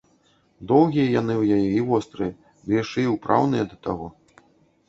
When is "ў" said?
1.41-1.59